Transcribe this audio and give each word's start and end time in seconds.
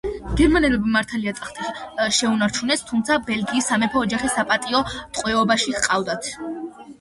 გერმანელებმა 0.37 0.93
მართალია 0.93 1.33
ტახტი 1.39 1.73
შეუნარჩუნეს, 2.19 2.81
თუმცა 2.93 3.19
ბელგიის 3.29 3.69
სამეფო 3.73 4.03
ოჯახი 4.07 4.33
საპატიო 4.37 4.83
ტყვეობაში 4.97 5.77
ჰყავდათ. 5.77 6.33